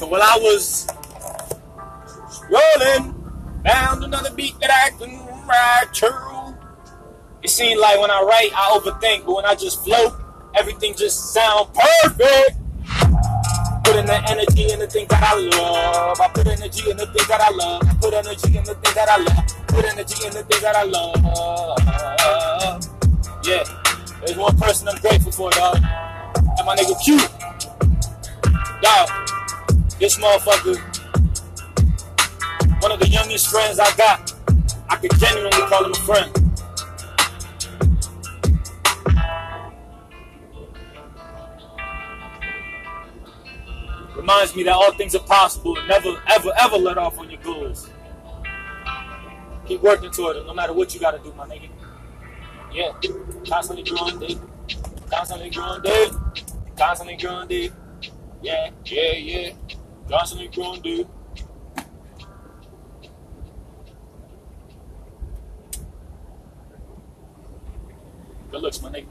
[0.00, 0.86] So while I was
[2.48, 3.12] rolling,
[3.66, 6.56] found another beat that I can ride true.
[7.42, 10.16] It seemed like when I write, I overthink, but when I just flow,
[10.54, 12.56] everything just sound perfect.
[13.84, 16.18] Put in the energy in the thing that I love.
[16.18, 17.82] I put energy in the thing that I love.
[18.00, 19.66] Put energy in the thing that I love.
[19.66, 21.20] Put energy in the thing that I love.
[23.44, 23.64] Yeah,
[24.24, 25.76] there's one person I'm grateful for, dog.
[25.76, 27.18] And my nigga Q.
[30.00, 30.80] This motherfucker,
[32.80, 34.32] one of the youngest friends I got.
[34.88, 36.32] I could genuinely call him a friend.
[44.16, 47.42] Reminds me that all things are possible and never, ever, ever let off on your
[47.42, 47.90] goals.
[49.66, 51.68] Keep working toward it no matter what you gotta do, my nigga.
[52.72, 52.92] Yeah,
[53.46, 54.40] constantly growing, dude.
[55.10, 56.16] Constantly growing, dude.
[56.78, 57.74] Constantly growing, dude.
[58.40, 59.52] Yeah, yeah, yeah.
[60.10, 61.06] Constantly growing, dude.
[68.50, 69.06] Good looks, my.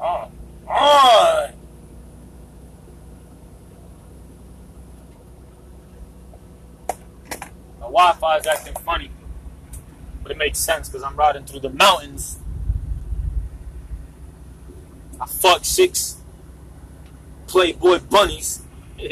[0.00, 0.32] On.
[0.66, 1.52] On.
[7.78, 9.10] My Wi-Fi is acting funny,
[10.22, 12.38] but it makes sense because I'm riding through the mountains.
[15.20, 16.16] I fucked six
[17.48, 18.62] Playboy bunnies.
[19.00, 19.02] uh,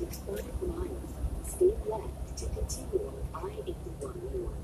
[0.00, 0.90] In 5 miles,
[1.46, 4.00] stay left to continue on I-81
[4.34, 4.54] North.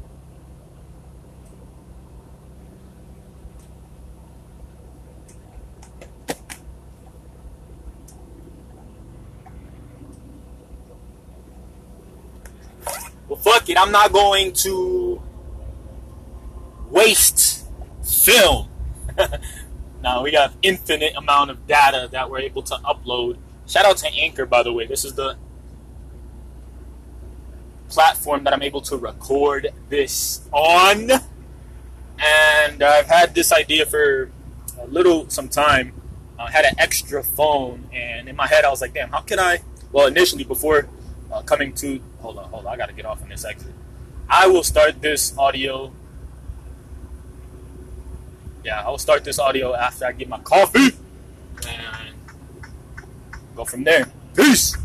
[13.42, 13.78] Fuck it.
[13.78, 15.20] I'm not going to
[16.91, 17.66] waste
[18.04, 18.69] film.
[20.03, 23.38] now we have infinite amount of data that we're able to upload.
[23.66, 24.86] Shout out to Anchor, by the way.
[24.86, 25.36] This is the
[27.88, 31.10] platform that I'm able to record this on.
[32.19, 34.31] And I've had this idea for
[34.81, 35.92] a little some time.
[36.38, 39.38] I had an extra phone, and in my head, I was like, damn, how can
[39.38, 39.60] I?
[39.92, 40.88] Well, initially, before
[41.32, 43.72] uh, coming to, hold on, hold on, I gotta get off on this exit.
[44.28, 45.93] I will start this audio.
[48.65, 50.97] Yeah, I will start this audio after I get my coffee
[51.69, 52.15] and
[53.56, 54.06] go from there.
[54.34, 54.77] Peace.